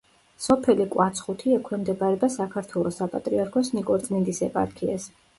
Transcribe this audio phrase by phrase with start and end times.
[0.43, 5.07] სოფელი კვაცხუთი ექვემდებარება საქართველოს საპატრიარქოს ნიკორწმინდის ეპარქიას.